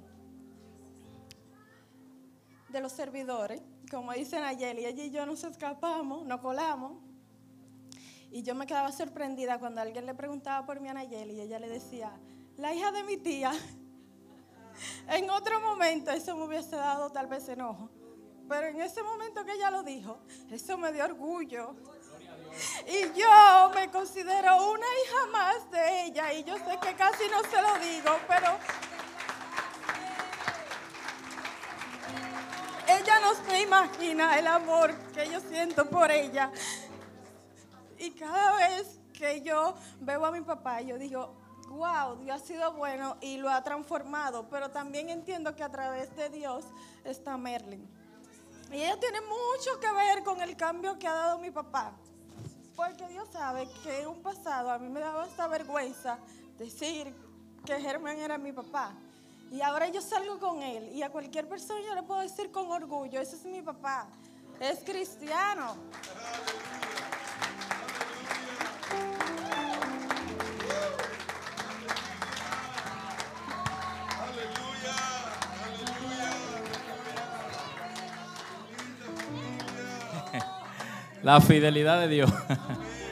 [2.70, 7.02] de los servidores, como dicen ayer, y ella y yo nos escapamos, nos colamos.
[8.30, 11.68] Y yo me quedaba sorprendida cuando alguien le preguntaba por mi Anayeli y ella le
[11.68, 12.12] decía,
[12.56, 13.52] la hija de mi tía.
[15.08, 17.90] En otro momento eso me hubiese dado tal vez enojo.
[18.48, 21.74] Pero en ese momento que ella lo dijo, eso me dio orgullo.
[22.86, 27.42] Y yo me considero una hija más de ella y yo sé que casi no
[27.42, 28.58] se lo digo, pero
[33.20, 36.50] no se imagina el amor que yo siento por ella.
[37.98, 41.34] Y cada vez que yo veo a mi papá, yo digo,
[41.68, 46.14] wow, Dios ha sido bueno y lo ha transformado, pero también entiendo que a través
[46.16, 46.64] de Dios
[47.04, 47.86] está Merlin.
[48.72, 51.92] Y ella tiene mucho que ver con el cambio que ha dado mi papá.
[52.76, 56.18] Porque Dios sabe que en un pasado a mí me daba esta vergüenza
[56.56, 57.14] decir
[57.64, 58.94] que Germán era mi papá.
[59.50, 62.70] Y ahora yo salgo con él y a cualquier persona yo le puedo decir con
[62.70, 64.06] orgullo, ese es mi papá,
[64.60, 65.74] es cristiano.
[81.24, 82.30] La fidelidad de Dios.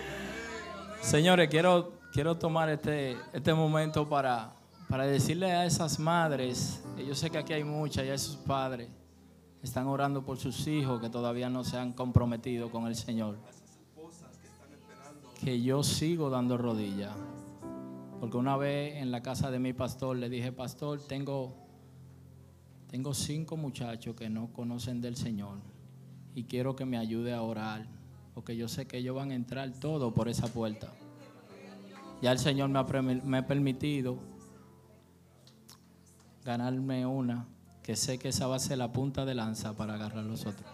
[1.00, 4.52] Señores, quiero, quiero tomar este, este momento para,
[4.88, 8.88] para decirle a esas madres, yo sé que aquí hay muchas, y a esos padres,
[9.62, 13.36] están orando por sus hijos que todavía no se han comprometido con el Señor.
[15.44, 17.14] Que yo sigo dando rodillas.
[18.18, 21.54] Porque una vez en la casa de mi pastor le dije, pastor, tengo,
[22.90, 25.58] tengo cinco muchachos que no conocen del Señor
[26.34, 27.86] y quiero que me ayude a orar,
[28.34, 30.92] porque yo sé que ellos van a entrar todo por esa puerta.
[32.22, 34.18] Ya el Señor me ha permitido
[36.48, 37.46] ganarme una,
[37.82, 40.64] que sé que esa va a ser la punta de lanza para agarrar los otros.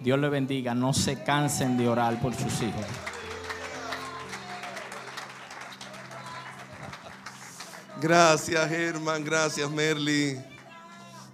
[0.00, 2.84] Dios le bendiga, no se cansen de orar por sus hijos.
[8.00, 9.24] Gracias, Germán.
[9.24, 10.38] Gracias, Merly,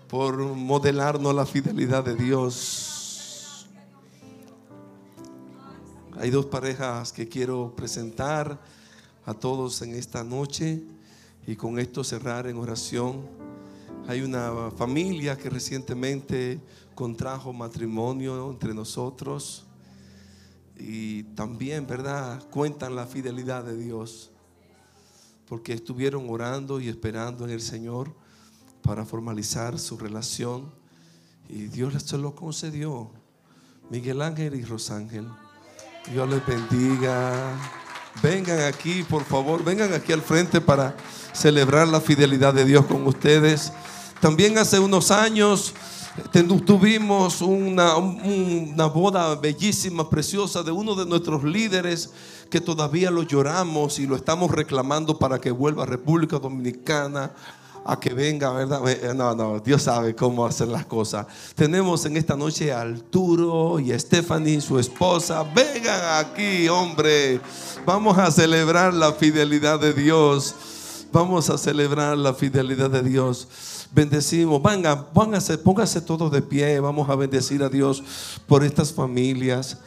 [0.09, 3.69] por modelarnos la fidelidad de Dios.
[6.19, 8.59] Hay dos parejas que quiero presentar
[9.27, 10.83] a todos en esta noche
[11.47, 13.40] y con esto cerrar en oración.
[14.11, 16.59] Hay una familia que recientemente
[16.97, 19.69] contrajo matrimonio entre nosotros
[20.77, 22.43] y también, ¿verdad?
[22.51, 24.33] Cuentan la fidelidad de Dios
[25.47, 28.13] porque estuvieron orando y esperando en el Señor
[28.83, 30.73] para formalizar su relación
[31.49, 33.13] y Dios se lo concedió.
[33.91, 35.29] Miguel Ángel y Rosángel,
[36.11, 37.57] Dios les bendiga.
[38.25, 40.97] Vengan aquí, por favor, vengan aquí al frente para
[41.33, 43.73] celebrar la fidelidad de Dios con ustedes.
[44.21, 45.73] También hace unos años
[46.67, 52.11] tuvimos una, un- una boda bellísima, preciosa de uno de nuestros líderes
[52.51, 57.33] que todavía lo lloramos y lo estamos reclamando para que vuelva a República Dominicana
[57.83, 58.87] a que venga, ¿verdad?
[58.91, 61.27] Eh, No, no, Dios sabe cómo hacer las cosas.
[61.55, 65.45] Tenemos en esta noche a Arturo y a Stephanie, su esposa.
[65.55, 67.41] Vengan aquí, hombre.
[67.87, 70.55] Vamos a celebrar la fidelidad de Dios.
[71.13, 73.49] Vamos a celebrar la fidelidad de Dios.
[73.93, 74.63] Bendecimos.
[74.63, 76.79] Vengan, pónganse, pónganse todos de pie.
[76.81, 78.03] Vamos a bendecir a Dios
[78.47, 79.79] por estas familias.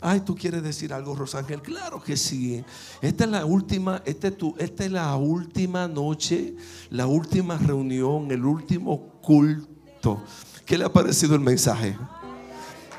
[0.00, 1.62] Ay, ¿tú quieres decir algo, Rosángel?
[1.62, 2.62] Claro que sí.
[3.00, 6.54] Esta es la última, este esta es la última noche,
[6.90, 10.22] la última reunión, el último culto.
[10.66, 11.96] ¿Qué le ha parecido el mensaje?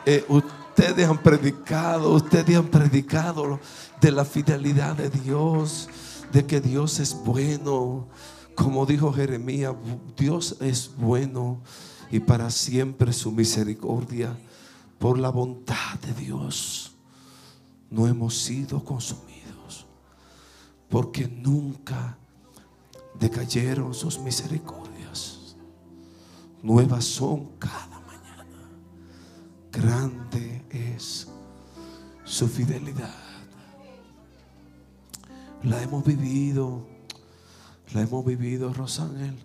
[0.05, 3.59] Eh, ustedes han predicado, ustedes han predicado
[4.01, 5.89] de la fidelidad de Dios,
[6.31, 8.07] de que Dios es bueno.
[8.55, 9.75] Como dijo Jeremías,
[10.17, 11.61] Dios es bueno
[12.09, 14.37] y para siempre su misericordia.
[14.97, 16.95] Por la bondad de Dios
[17.89, 19.85] no hemos sido consumidos,
[20.89, 22.17] porque nunca
[23.19, 25.55] decayeron sus misericordias.
[26.63, 28.69] Nuevas son cada mañana.
[29.71, 31.27] Grande es
[32.23, 33.13] su fidelidad.
[35.63, 36.94] La hemos vivido,
[37.95, 39.37] la hemos vivido, Rosángel.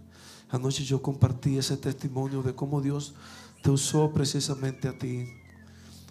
[0.51, 3.15] Anoche yo compartí ese testimonio de cómo Dios
[3.63, 5.27] te usó precisamente a ti,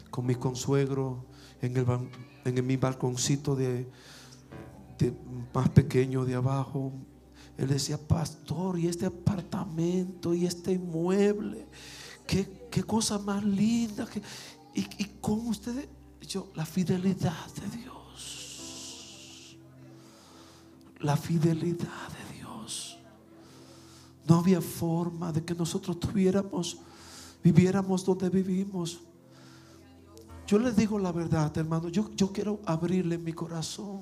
[0.10, 1.26] con mi consuegro
[1.62, 1.86] en, el,
[2.46, 3.90] en mi balconcito de,
[5.54, 6.94] más pequeño de abajo.
[7.58, 11.68] Él decía, pastor, y este apartamento y este inmueble,
[12.26, 14.08] qué, qué cosa más linda.
[14.74, 15.90] y, y cómo ustedes,
[16.22, 19.58] yo, la fidelidad de Dios.
[21.02, 22.29] La fidelidad de Dios.
[24.28, 26.78] No había forma de que nosotros tuviéramos,
[27.44, 29.00] viviéramos donde vivimos.
[30.46, 31.90] Yo les digo la verdad, hermano.
[31.90, 34.02] Yo, yo quiero abrirle mi corazón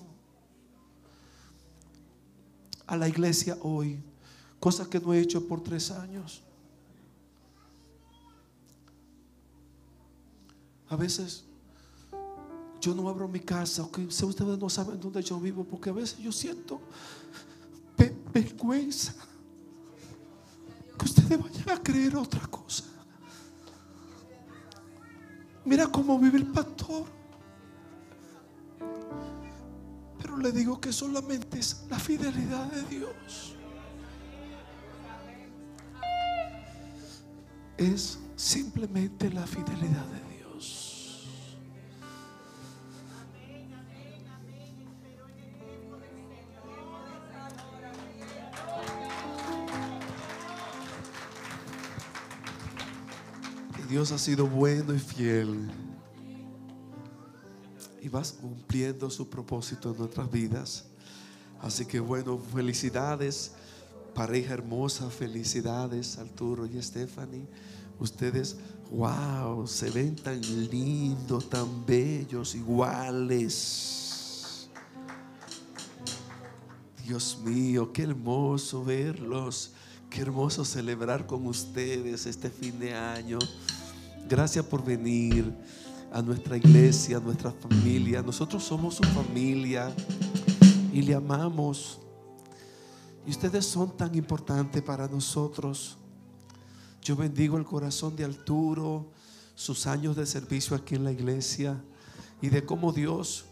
[2.85, 4.01] a la iglesia hoy.
[4.59, 6.41] Cosa que no he hecho por tres años.
[10.89, 11.43] A veces
[12.79, 16.31] yo no abro mi casa, ustedes no saben dónde yo vivo, porque a veces yo
[16.31, 16.79] siento
[17.97, 19.13] ve- vergüenza
[20.97, 22.83] que ustedes vayan a creer otra cosa.
[25.65, 27.05] Mira cómo vive el pastor.
[30.19, 33.55] Pero le digo que solamente es la fidelidad de Dios.
[37.77, 40.26] Es simplemente la fidelidad de Dios.
[53.97, 55.71] Dios ha sido bueno y fiel.
[57.99, 60.85] Y vas cumpliendo su propósito en nuestras vidas.
[61.59, 63.53] Así que bueno, felicidades,
[64.13, 67.47] pareja hermosa, felicidades Arturo y Stephanie.
[67.99, 68.57] Ustedes,
[68.91, 73.49] wow, se ven tan lindos, tan bellos, iguales.
[77.03, 79.71] Dios mío, qué hermoso verlos.
[80.11, 83.39] Qué hermoso celebrar con ustedes este fin de año.
[84.29, 85.53] Gracias por venir
[86.11, 88.21] a nuestra iglesia, a nuestra familia.
[88.21, 89.93] Nosotros somos su familia
[90.91, 91.99] y le amamos.
[93.25, 95.97] Y ustedes son tan importantes para nosotros.
[97.01, 99.11] Yo bendigo el corazón de Arturo,
[99.55, 101.81] sus años de servicio aquí en la iglesia
[102.41, 103.45] y de cómo Dios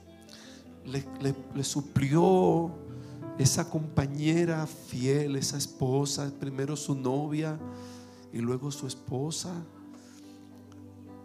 [0.85, 2.71] le, le- le suplió
[3.37, 7.57] esa compañera fiel, esa esposa, primero su novia
[8.31, 9.51] y luego su esposa.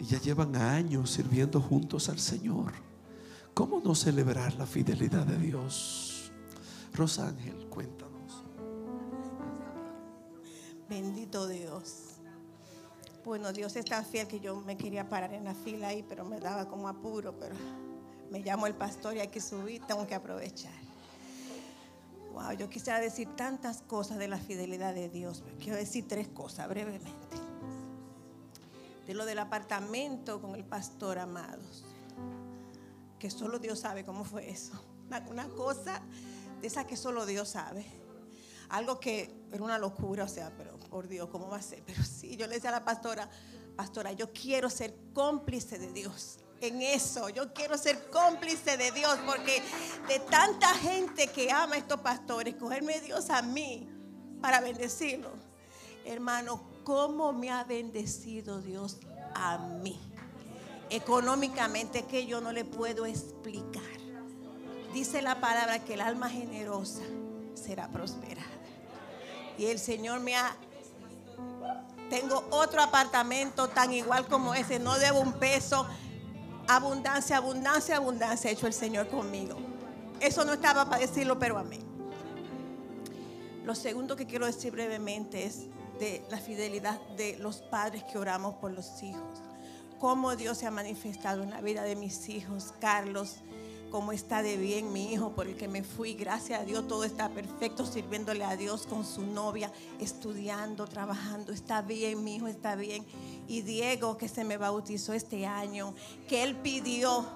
[0.01, 2.73] Y ya llevan años sirviendo juntos al Señor.
[3.53, 6.33] ¿Cómo no celebrar la fidelidad de Dios?
[6.95, 8.45] Rosángel, cuéntanos.
[10.89, 12.15] Bendito Dios.
[13.27, 16.25] Bueno, Dios es tan fiel que yo me quería parar en la fila ahí, pero
[16.25, 17.55] me daba como apuro, pero
[18.31, 20.73] me llamó el pastor y hay que subir, tengo que aprovechar.
[22.33, 26.69] Wow, yo quisiera decir tantas cosas de la fidelidad de Dios, quiero decir tres cosas
[26.69, 27.50] brevemente.
[29.07, 31.85] De lo del apartamento con el pastor, amados,
[33.19, 34.73] que solo Dios sabe cómo fue eso.
[35.29, 36.01] Una, cosa
[36.61, 37.85] de esa que solo Dios sabe.
[38.69, 41.83] Algo que era una locura, o sea, pero por Dios, ¿cómo va a ser?
[41.85, 43.29] Pero sí, yo le decía a la pastora,
[43.77, 47.29] pastora, yo quiero ser cómplice de Dios en eso.
[47.31, 49.63] Yo quiero ser cómplice de Dios porque
[50.09, 53.89] de tanta gente que ama a estos pastores, cogerme Dios a mí
[54.41, 55.31] para bendecirlo.
[56.05, 58.99] Hermano, ¿cómo me ha bendecido Dios
[59.33, 59.97] a mí?
[60.91, 63.85] Económicamente que yo no le puedo explicar.
[64.93, 67.03] Dice la palabra que el alma generosa
[67.55, 68.49] será prosperada.
[69.57, 70.57] Y el Señor me ha...
[72.09, 75.87] Tengo otro apartamento tan igual como ese, no debo un peso.
[76.67, 79.57] Abundancia, abundancia, abundancia ha hecho el Señor conmigo.
[80.19, 81.85] Eso no estaba para decirlo, pero amén.
[83.65, 85.69] Lo segundo que quiero decir brevemente es
[86.01, 89.43] de la fidelidad de los padres que oramos por los hijos.
[90.01, 93.37] Cómo Dios se ha manifestado en la vida de mis hijos, Carlos,
[93.91, 96.15] cómo está de bien mi hijo por el que me fui.
[96.15, 99.71] Gracias a Dios todo está perfecto, sirviéndole a Dios con su novia,
[100.01, 101.53] estudiando, trabajando.
[101.53, 103.05] Está bien, mi hijo está bien.
[103.47, 105.95] Y Diego, que se me bautizó este año,
[106.29, 107.27] que él pidió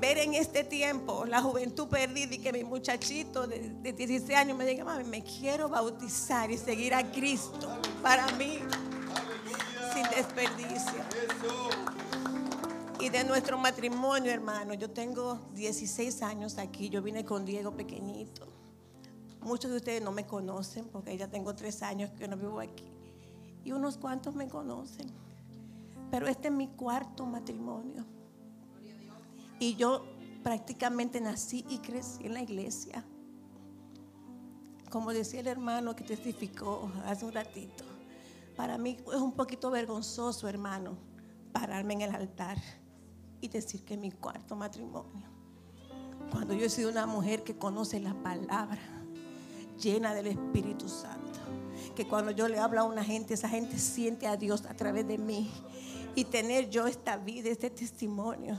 [0.00, 4.56] ver en este tiempo la juventud perdida y que mi muchachito de, de 16 años
[4.56, 7.68] me diga, mami, me quiero bautizar y seguir a Cristo.
[8.02, 8.58] Para mí,
[9.94, 11.02] sin desperdicio.
[13.00, 18.46] Y de nuestro matrimonio, hermano, yo tengo 16 años aquí, yo vine con Diego pequeñito.
[19.40, 22.84] Muchos de ustedes no me conocen porque ya tengo tres años que no vivo aquí.
[23.64, 25.10] Y unos cuantos me conocen.
[26.10, 28.04] Pero este es mi cuarto matrimonio.
[29.60, 30.04] Y yo
[30.42, 33.04] prácticamente nací y crecí en la iglesia.
[34.90, 37.84] Como decía el hermano que testificó hace un ratito.
[38.56, 40.96] Para mí es un poquito vergonzoso, hermano,
[41.52, 42.58] pararme en el altar
[43.40, 45.28] y decir que mi cuarto matrimonio.
[46.32, 48.80] Cuando yo he sido una mujer que conoce la palabra,
[49.80, 51.38] llena del Espíritu Santo.
[51.94, 55.06] Que cuando yo le hablo a una gente, esa gente siente a Dios a través
[55.06, 55.50] de mí.
[56.14, 58.56] Y tener yo esta vida, este testimonio.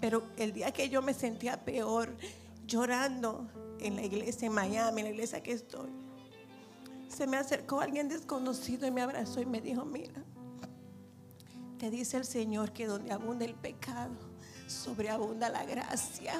[0.00, 2.16] Pero el día que yo me sentía peor,
[2.66, 3.48] llorando
[3.80, 5.90] en la iglesia en Miami, en la iglesia que estoy,
[7.08, 10.22] se me acercó alguien desconocido y me abrazó y me dijo, mira,
[11.78, 14.14] te dice el Señor que donde abunda el pecado,
[14.66, 16.34] sobreabunda la gracia.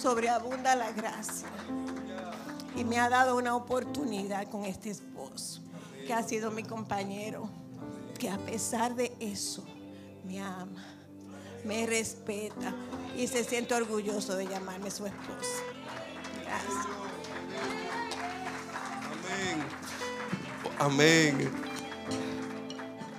[0.00, 1.48] Sobreabunda la gracia.
[2.76, 5.62] Y me ha dado una oportunidad con este esposo,
[6.06, 7.48] que ha sido mi compañero,
[8.18, 9.64] que a pesar de eso
[10.26, 10.84] me ama,
[11.64, 12.74] me respeta
[13.16, 15.62] y se siente orgulloso de llamarme su esposa.
[16.44, 16.86] Gracias.
[20.78, 21.50] Amén.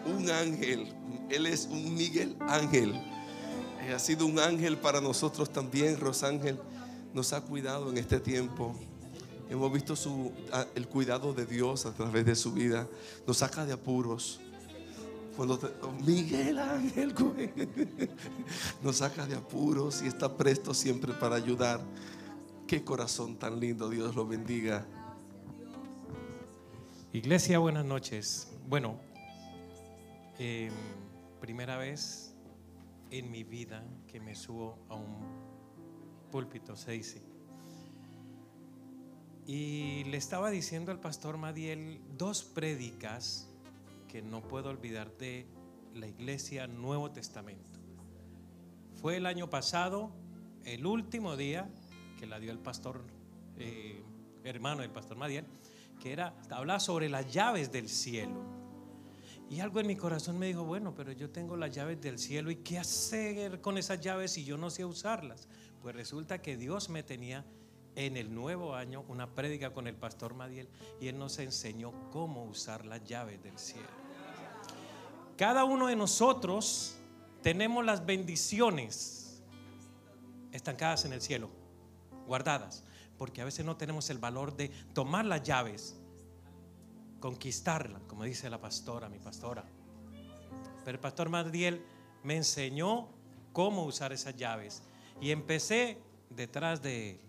[0.05, 0.93] Un ángel.
[1.30, 2.93] Él es un Miguel Ángel.
[3.82, 5.99] Eh, Ha sido un ángel para nosotros también.
[5.99, 6.60] Rosángel
[7.14, 8.76] nos ha cuidado en este tiempo.
[9.49, 10.32] Hemos visto su,
[10.76, 12.88] el cuidado de Dios a través de su vida.
[13.26, 14.39] Nos saca de apuros.
[16.04, 17.14] Miguel Ángel
[18.82, 21.80] nos saca de apuros y está presto siempre para ayudar.
[22.66, 23.90] Qué corazón tan lindo.
[23.90, 24.86] Dios lo bendiga.
[27.14, 28.52] Iglesia, buenas noches.
[28.68, 29.00] Bueno,
[30.40, 30.72] eh,
[31.40, 32.34] primera vez
[33.12, 35.18] en mi vida que me subo a un
[36.32, 37.22] púlpito, se dice.
[39.46, 43.47] Y le estaba diciendo al pastor Madiel dos prédicas
[44.22, 45.47] no puedo olvidar de
[45.93, 47.80] la iglesia Nuevo Testamento.
[48.95, 50.11] Fue el año pasado,
[50.65, 51.70] el último día
[52.18, 53.03] que la dio el pastor,
[53.57, 54.03] eh,
[54.43, 55.45] hermano del pastor Madiel,
[56.01, 58.43] que era, hablaba sobre las llaves del cielo.
[59.49, 62.51] Y algo en mi corazón me dijo, bueno, pero yo tengo las llaves del cielo
[62.51, 65.47] y qué hacer con esas llaves si yo no sé usarlas.
[65.82, 67.45] Pues resulta que Dios me tenía
[67.95, 72.43] en el nuevo año una prédica con el pastor Madiel y él nos enseñó cómo
[72.43, 74.07] usar las llaves del cielo.
[75.38, 76.98] Cada uno de nosotros
[77.44, 79.44] tenemos las bendiciones
[80.52, 81.52] estancadas en el cielo,
[82.26, 82.84] guardadas,
[83.20, 85.96] porque a veces no tenemos el valor de tomar las llaves,
[87.20, 89.64] conquistarlas, como dice la pastora, mi pastora.
[90.84, 91.86] Pero el pastor Madiel
[92.24, 93.10] me enseñó
[93.54, 94.82] cómo usar esas llaves
[95.22, 96.00] y empecé
[96.32, 97.20] detrás de él.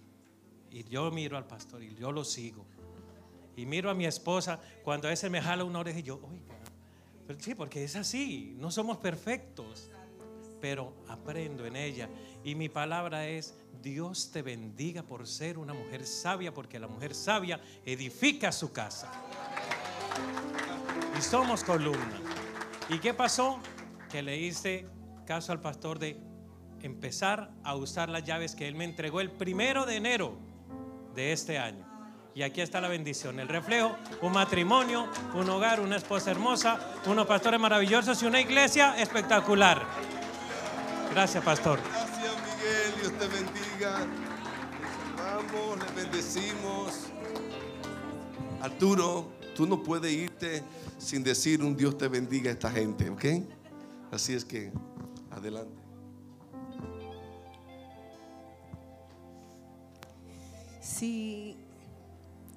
[0.71, 2.65] Y yo miro al pastor y yo lo sigo.
[3.55, 6.58] Y miro a mi esposa cuando a veces me jala una oreja y yo, oiga,
[7.39, 9.91] sí, porque es así, no somos perfectos,
[10.61, 12.09] pero aprendo en ella.
[12.43, 17.15] Y mi palabra es, Dios te bendiga por ser una mujer sabia, porque la mujer
[17.15, 19.13] sabia edifica su casa.
[21.19, 22.21] Y somos columna.
[22.89, 23.59] ¿Y qué pasó?
[24.11, 24.87] Que le hice
[25.27, 26.19] caso al pastor de
[26.81, 30.39] empezar a usar las llaves que él me entregó el primero de enero
[31.15, 31.88] de este año.
[32.39, 37.27] Y aquí está la bendición, el reflejo, un matrimonio, un hogar, una esposa hermosa, unos
[37.27, 39.85] pastores maravillosos y una iglesia espectacular.
[41.11, 41.81] Gracias, pastor.
[41.83, 43.01] Gracias, Miguel.
[43.01, 44.07] Dios te bendiga.
[44.79, 46.93] Les amamos, les bendecimos.
[48.63, 50.63] Arturo, tú no puedes irte
[50.97, 53.25] sin decir un Dios te bendiga a esta gente, ¿ok?
[54.13, 54.71] Así es que,
[55.33, 55.83] adelante.
[60.81, 61.57] Si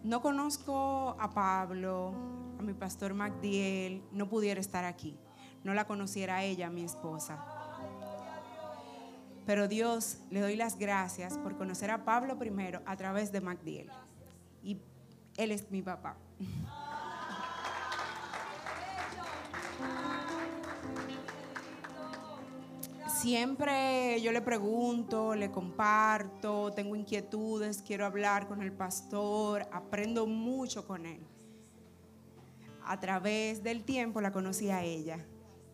[0.03, 2.13] no conozco a Pablo,
[2.59, 5.17] a mi pastor Magdiel, no pudiera estar aquí.
[5.63, 7.43] No la conociera ella, mi esposa.
[9.45, 13.89] Pero Dios, le doy las gracias por conocer a Pablo primero a través de Magdiel.
[14.63, 14.79] Y
[15.37, 16.17] él es mi papá.
[23.21, 30.87] Siempre yo le pregunto, le comparto, tengo inquietudes, quiero hablar con el pastor, aprendo mucho
[30.87, 31.21] con él.
[32.83, 35.23] A través del tiempo la conocí a ella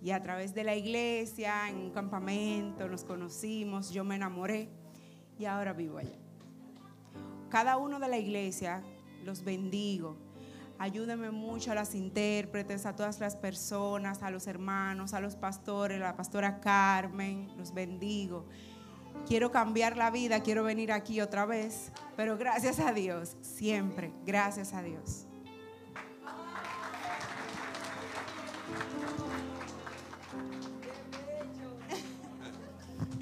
[0.02, 4.68] Y a través de la iglesia, en un campamento, nos conocimos, yo me enamoré
[5.40, 6.20] y ahora vivo allá.
[7.48, 8.84] Cada uno de la iglesia
[9.24, 10.18] los bendigo.
[10.80, 16.00] Ayúdenme mucho a las intérpretes, a todas las personas, a los hermanos, a los pastores,
[16.00, 18.46] a la pastora Carmen, los bendigo.
[19.26, 24.74] Quiero cambiar la vida, quiero venir aquí otra vez, pero gracias a Dios, siempre, gracias
[24.74, 25.26] a Dios.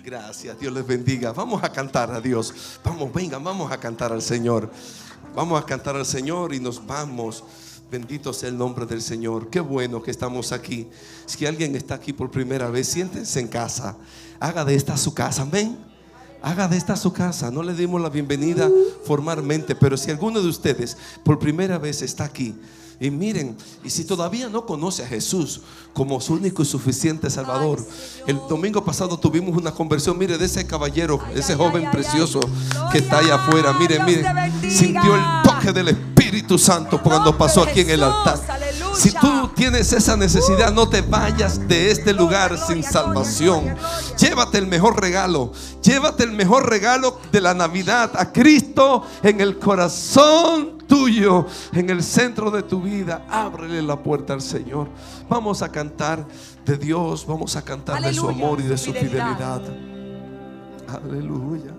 [0.04, 1.34] Gracias, Dios les bendiga.
[1.34, 2.80] Vamos a cantar a Dios.
[2.84, 4.70] Vamos, vengan, vamos a cantar al Señor.
[5.36, 7.44] Vamos a cantar al Señor y nos vamos.
[7.92, 9.50] Bendito sea el nombre del Señor.
[9.50, 10.88] Qué bueno que estamos aquí.
[11.26, 13.98] Si alguien está aquí por primera vez, siéntense en casa.
[14.40, 15.42] Haga de esta su casa.
[15.42, 15.78] Amén.
[16.46, 17.50] Haga de esta su casa.
[17.50, 18.70] No le dimos la bienvenida
[19.04, 22.54] formalmente, pero si alguno de ustedes por primera vez está aquí,
[23.00, 27.84] y miren, y si todavía no conoce a Jesús como su único y suficiente Salvador,
[28.28, 32.40] el domingo pasado tuvimos una conversión, mire, de ese caballero, ese joven precioso
[32.92, 34.24] que está allá afuera, mire, mire,
[34.70, 38.40] sintió el toque del Espíritu Santo cuando pasó aquí en el altar.
[38.96, 43.76] Si tú tienes esa necesidad, no te vayas de este lugar sin salvación.
[44.18, 45.52] Llévate el mejor regalo.
[45.82, 52.04] Llévate el mejor regalo de la Navidad a Cristo en el corazón tuyo, en el
[52.04, 53.26] centro de tu vida.
[53.30, 54.90] Ábrele la puerta al Señor.
[55.30, 56.26] Vamos a cantar
[56.66, 59.62] de Dios, vamos a cantar de su amor y de su fidelidad.
[60.88, 61.74] Aleluya.